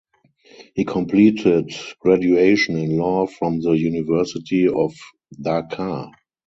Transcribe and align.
He 0.73 0.83
completed 0.83 1.71
graduation 1.99 2.75
in 2.75 2.97
law 2.97 3.27
from 3.27 3.61
the 3.61 3.73
University 3.73 4.67
of 4.67 4.95
Dhaka. 5.39 6.11